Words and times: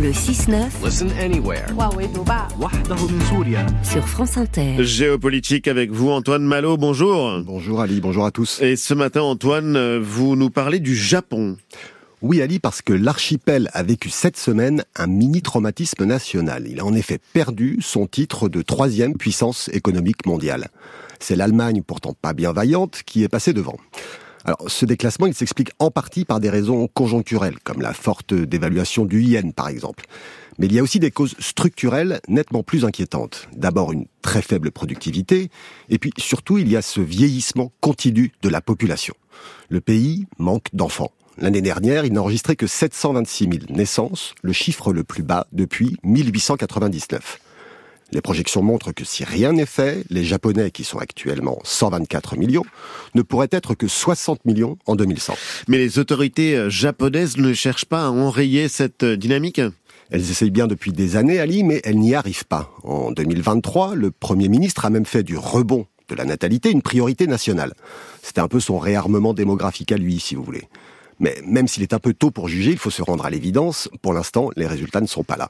Le 0.00 0.12
6-9. 0.12 0.82
Listen 0.82 1.10
anywhere. 1.20 1.66
Sur 3.82 4.08
France 4.08 4.38
Inter. 4.38 4.82
Géopolitique 4.82 5.68
avec 5.68 5.90
vous, 5.90 6.08
Antoine 6.08 6.42
Malo, 6.42 6.78
bonjour. 6.78 7.42
Bonjour 7.44 7.82
Ali, 7.82 8.00
bonjour 8.00 8.24
à 8.24 8.30
tous. 8.30 8.62
Et 8.62 8.76
ce 8.76 8.94
matin, 8.94 9.20
Antoine, 9.20 9.98
vous 9.98 10.36
nous 10.36 10.48
parlez 10.48 10.78
du 10.78 10.96
Japon. 10.96 11.58
Oui 12.22 12.40
Ali, 12.40 12.60
parce 12.60 12.80
que 12.80 12.94
l'archipel 12.94 13.68
a 13.74 13.82
vécu 13.82 14.08
cette 14.08 14.38
semaine 14.38 14.84
un 14.96 15.06
mini-traumatisme 15.06 16.04
national. 16.04 16.66
Il 16.66 16.80
a 16.80 16.86
en 16.86 16.94
effet 16.94 17.18
perdu 17.34 17.76
son 17.82 18.06
titre 18.06 18.48
de 18.48 18.62
troisième 18.62 19.18
puissance 19.18 19.68
économique 19.74 20.24
mondiale. 20.24 20.68
C'est 21.18 21.36
l'Allemagne, 21.36 21.82
pourtant 21.86 22.14
pas 22.14 22.32
bien 22.32 22.52
vaillante, 22.52 23.02
qui 23.04 23.22
est 23.22 23.28
passée 23.28 23.52
devant. 23.52 23.76
Alors, 24.44 24.70
ce 24.70 24.86
déclassement, 24.86 25.26
il 25.26 25.34
s'explique 25.34 25.70
en 25.78 25.90
partie 25.90 26.24
par 26.24 26.40
des 26.40 26.50
raisons 26.50 26.88
conjoncturelles, 26.88 27.58
comme 27.62 27.82
la 27.82 27.92
forte 27.92 28.32
dévaluation 28.32 29.04
du 29.04 29.22
yen, 29.22 29.52
par 29.52 29.68
exemple. 29.68 30.06
Mais 30.58 30.66
il 30.66 30.72
y 30.72 30.78
a 30.78 30.82
aussi 30.82 30.98
des 30.98 31.10
causes 31.10 31.34
structurelles 31.38 32.20
nettement 32.28 32.62
plus 32.62 32.84
inquiétantes. 32.84 33.48
D'abord, 33.54 33.92
une 33.92 34.06
très 34.22 34.42
faible 34.42 34.70
productivité, 34.70 35.50
et 35.88 35.98
puis 35.98 36.12
surtout, 36.18 36.58
il 36.58 36.70
y 36.70 36.76
a 36.76 36.82
ce 36.82 37.00
vieillissement 37.00 37.72
continu 37.80 38.32
de 38.42 38.48
la 38.48 38.60
population. 38.60 39.14
Le 39.68 39.80
pays 39.80 40.26
manque 40.38 40.68
d'enfants. 40.72 41.12
L'année 41.38 41.62
dernière, 41.62 42.04
il 42.04 42.12
n'a 42.12 42.20
enregistré 42.20 42.56
que 42.56 42.66
726 42.66 43.44
000 43.44 43.54
naissances, 43.70 44.34
le 44.42 44.52
chiffre 44.52 44.92
le 44.92 45.04
plus 45.04 45.22
bas 45.22 45.46
depuis 45.52 45.96
1899. 46.02 47.40
Les 48.12 48.20
projections 48.20 48.62
montrent 48.62 48.92
que 48.92 49.04
si 49.04 49.24
rien 49.24 49.52
n'est 49.52 49.66
fait, 49.66 50.04
les 50.10 50.24
Japonais, 50.24 50.70
qui 50.70 50.84
sont 50.84 50.98
actuellement 50.98 51.58
124 51.62 52.36
millions, 52.36 52.64
ne 53.14 53.22
pourraient 53.22 53.48
être 53.52 53.74
que 53.74 53.86
60 53.86 54.44
millions 54.44 54.76
en 54.86 54.96
2100. 54.96 55.34
Mais 55.68 55.78
les 55.78 55.98
autorités 55.98 56.56
euh, 56.56 56.70
japonaises 56.70 57.36
ne 57.36 57.52
cherchent 57.52 57.84
pas 57.84 58.06
à 58.06 58.10
enrayer 58.10 58.68
cette 58.68 59.04
euh, 59.04 59.16
dynamique? 59.16 59.60
Elles 60.10 60.30
essayent 60.30 60.50
bien 60.50 60.66
depuis 60.66 60.92
des 60.92 61.14
années, 61.14 61.38
Ali, 61.38 61.62
mais 61.62 61.80
elles 61.84 61.98
n'y 61.98 62.16
arrivent 62.16 62.46
pas. 62.46 62.72
En 62.82 63.12
2023, 63.12 63.94
le 63.94 64.10
Premier 64.10 64.48
ministre 64.48 64.84
a 64.84 64.90
même 64.90 65.06
fait 65.06 65.22
du 65.22 65.36
rebond 65.36 65.86
de 66.08 66.16
la 66.16 66.24
natalité 66.24 66.72
une 66.72 66.82
priorité 66.82 67.28
nationale. 67.28 67.74
C'était 68.22 68.40
un 68.40 68.48
peu 68.48 68.58
son 68.58 68.78
réarmement 68.78 69.34
démographique 69.34 69.92
à 69.92 69.96
lui, 69.96 70.18
si 70.18 70.34
vous 70.34 70.42
voulez. 70.42 70.68
Mais 71.20 71.36
même 71.46 71.68
s'il 71.68 71.84
est 71.84 71.94
un 71.94 72.00
peu 72.00 72.12
tôt 72.12 72.32
pour 72.32 72.48
juger, 72.48 72.72
il 72.72 72.78
faut 72.78 72.90
se 72.90 73.02
rendre 73.02 73.24
à 73.24 73.30
l'évidence, 73.30 73.88
pour 74.02 74.12
l'instant, 74.12 74.50
les 74.56 74.66
résultats 74.66 75.00
ne 75.00 75.06
sont 75.06 75.22
pas 75.22 75.36
là. 75.36 75.48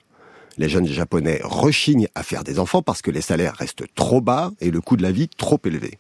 Les 0.59 0.69
jeunes 0.69 0.87
japonais 0.87 1.41
rechignent 1.43 2.09
à 2.15 2.23
faire 2.23 2.45
des 2.45 2.59
enfants 2.59 2.83
parce 2.83 3.03
que 3.03 3.11
les 3.11 3.21
salaires 3.21 3.55
restent 3.55 3.85
trop 3.95 4.21
bas 4.21 4.53
et 4.61 4.71
le 4.71 4.81
coût 4.81 4.97
de 4.97 5.03
la 5.03 5.13
vie 5.13 5.29
trop 5.29 5.61
élevé. 5.65 5.99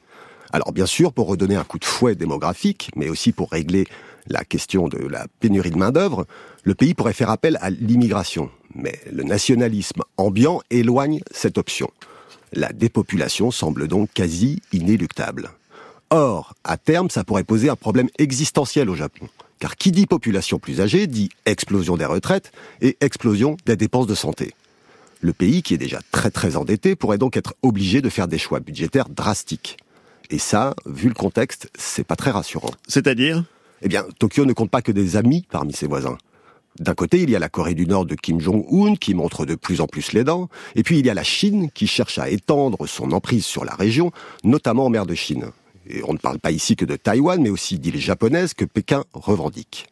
Alors 0.52 0.72
bien 0.72 0.86
sûr, 0.86 1.12
pour 1.12 1.28
redonner 1.28 1.56
un 1.56 1.64
coup 1.64 1.78
de 1.78 1.84
fouet 1.84 2.14
démographique, 2.14 2.90
mais 2.96 3.08
aussi 3.08 3.32
pour 3.32 3.50
régler 3.50 3.86
la 4.26 4.44
question 4.44 4.88
de 4.88 4.98
la 4.98 5.26
pénurie 5.40 5.70
de 5.70 5.78
main-d'œuvre, 5.78 6.26
le 6.64 6.74
pays 6.74 6.94
pourrait 6.94 7.12
faire 7.12 7.30
appel 7.30 7.58
à 7.60 7.70
l'immigration. 7.70 8.50
Mais 8.74 9.00
le 9.10 9.22
nationalisme 9.22 10.02
ambiant 10.16 10.60
éloigne 10.70 11.20
cette 11.30 11.58
option. 11.58 11.90
La 12.52 12.72
dépopulation 12.72 13.50
semble 13.50 13.86
donc 13.86 14.10
quasi 14.12 14.60
inéluctable. 14.72 15.50
Or, 16.10 16.54
à 16.64 16.76
terme, 16.76 17.08
ça 17.08 17.22
pourrait 17.22 17.44
poser 17.44 17.68
un 17.68 17.76
problème 17.76 18.08
existentiel 18.18 18.90
au 18.90 18.96
Japon. 18.96 19.28
Car 19.60 19.76
qui 19.76 19.92
dit 19.92 20.06
population 20.06 20.58
plus 20.58 20.80
âgée 20.80 21.06
dit 21.06 21.28
explosion 21.44 21.96
des 21.96 22.06
retraites 22.06 22.50
et 22.80 22.96
explosion 23.00 23.56
des 23.66 23.76
dépenses 23.76 24.06
de 24.06 24.14
santé. 24.14 24.54
Le 25.20 25.34
pays, 25.34 25.62
qui 25.62 25.74
est 25.74 25.78
déjà 25.78 26.00
très 26.12 26.30
très 26.30 26.56
endetté, 26.56 26.96
pourrait 26.96 27.18
donc 27.18 27.36
être 27.36 27.54
obligé 27.62 28.00
de 28.00 28.08
faire 28.08 28.26
des 28.26 28.38
choix 28.38 28.60
budgétaires 28.60 29.10
drastiques. 29.10 29.76
Et 30.30 30.38
ça, 30.38 30.74
vu 30.86 31.08
le 31.08 31.14
contexte, 31.14 31.70
c'est 31.78 32.04
pas 32.04 32.16
très 32.16 32.30
rassurant. 32.30 32.70
C'est-à-dire? 32.88 33.44
Eh 33.82 33.88
bien, 33.88 34.04
Tokyo 34.18 34.46
ne 34.46 34.54
compte 34.54 34.70
pas 34.70 34.80
que 34.80 34.92
des 34.92 35.16
amis 35.16 35.44
parmi 35.50 35.74
ses 35.74 35.86
voisins. 35.86 36.16
D'un 36.78 36.94
côté, 36.94 37.20
il 37.20 37.28
y 37.28 37.36
a 37.36 37.38
la 37.38 37.50
Corée 37.50 37.74
du 37.74 37.86
Nord 37.86 38.06
de 38.06 38.14
Kim 38.14 38.40
Jong-un 38.40 38.94
qui 38.94 39.14
montre 39.14 39.44
de 39.44 39.56
plus 39.56 39.82
en 39.82 39.86
plus 39.86 40.12
les 40.12 40.24
dents, 40.24 40.48
et 40.74 40.82
puis 40.82 40.98
il 41.00 41.04
y 41.04 41.10
a 41.10 41.14
la 41.14 41.24
Chine 41.24 41.70
qui 41.74 41.86
cherche 41.86 42.18
à 42.18 42.30
étendre 42.30 42.86
son 42.86 43.12
emprise 43.12 43.44
sur 43.44 43.66
la 43.66 43.74
région, 43.74 44.12
notamment 44.44 44.86
en 44.86 44.90
mer 44.90 45.04
de 45.04 45.14
Chine. 45.14 45.50
Et 45.92 46.02
on 46.06 46.12
ne 46.12 46.18
parle 46.18 46.38
pas 46.38 46.52
ici 46.52 46.76
que 46.76 46.84
de 46.84 46.96
Taïwan, 46.96 47.42
mais 47.42 47.50
aussi 47.50 47.78
d'îles 47.78 47.98
japonaises 47.98 48.54
que 48.54 48.64
Pékin 48.64 49.04
revendique. 49.12 49.88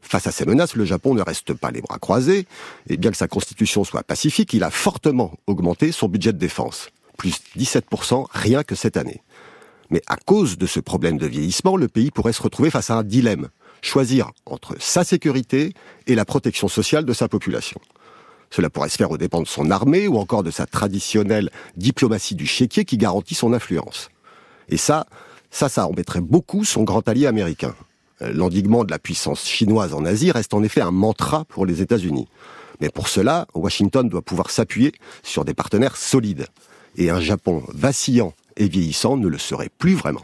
Face 0.00 0.26
à 0.26 0.32
ces 0.32 0.46
menaces, 0.46 0.76
le 0.76 0.84
Japon 0.84 1.14
ne 1.14 1.22
reste 1.22 1.52
pas 1.52 1.70
les 1.70 1.80
bras 1.80 1.98
croisés, 1.98 2.46
et 2.88 2.96
bien 2.96 3.10
que 3.10 3.16
sa 3.16 3.28
constitution 3.28 3.84
soit 3.84 4.04
pacifique, 4.04 4.52
il 4.54 4.62
a 4.62 4.70
fortement 4.70 5.32
augmenté 5.46 5.92
son 5.92 6.08
budget 6.08 6.32
de 6.32 6.38
défense, 6.38 6.90
plus 7.18 7.40
17% 7.58 8.26
rien 8.30 8.62
que 8.62 8.74
cette 8.74 8.96
année. 8.96 9.22
Mais 9.90 10.02
à 10.06 10.16
cause 10.16 10.58
de 10.58 10.66
ce 10.66 10.80
problème 10.80 11.18
de 11.18 11.26
vieillissement, 11.26 11.76
le 11.76 11.88
pays 11.88 12.10
pourrait 12.10 12.32
se 12.32 12.42
retrouver 12.42 12.70
face 12.70 12.90
à 12.90 12.94
un 12.94 13.02
dilemme, 13.02 13.48
choisir 13.82 14.30
entre 14.46 14.76
sa 14.78 15.04
sécurité 15.04 15.74
et 16.06 16.14
la 16.14 16.24
protection 16.24 16.68
sociale 16.68 17.04
de 17.04 17.12
sa 17.12 17.28
population. 17.28 17.80
Cela 18.50 18.70
pourrait 18.70 18.88
se 18.88 18.96
faire 18.96 19.10
aux 19.10 19.18
dépens 19.18 19.42
de 19.42 19.46
son 19.46 19.70
armée 19.70 20.06
ou 20.06 20.18
encore 20.18 20.44
de 20.44 20.50
sa 20.50 20.66
traditionnelle 20.66 21.50
diplomatie 21.76 22.36
du 22.36 22.46
chéquier 22.46 22.84
qui 22.84 22.96
garantit 22.96 23.34
son 23.34 23.52
influence. 23.52 24.08
Et 24.68 24.76
ça, 24.76 25.06
ça, 25.50 25.68
ça 25.68 25.86
embêterait 25.86 26.20
beaucoup 26.20 26.64
son 26.64 26.82
grand 26.82 27.06
allié 27.08 27.26
américain. 27.26 27.74
Euh, 28.22 28.32
l'endiguement 28.32 28.84
de 28.84 28.90
la 28.90 28.98
puissance 28.98 29.46
chinoise 29.46 29.94
en 29.94 30.04
Asie 30.04 30.30
reste 30.30 30.54
en 30.54 30.62
effet 30.62 30.80
un 30.80 30.90
mantra 30.90 31.44
pour 31.46 31.66
les 31.66 31.82
États-Unis. 31.82 32.28
Mais 32.80 32.90
pour 32.90 33.08
cela, 33.08 33.46
Washington 33.54 34.08
doit 34.08 34.22
pouvoir 34.22 34.50
s'appuyer 34.50 34.92
sur 35.22 35.44
des 35.44 35.54
partenaires 35.54 35.96
solides. 35.96 36.46
Et 36.96 37.10
un 37.10 37.20
Japon 37.20 37.62
vacillant 37.72 38.32
et 38.56 38.68
vieillissant 38.68 39.16
ne 39.16 39.28
le 39.28 39.38
serait 39.38 39.70
plus 39.78 39.94
vraiment. 39.94 40.22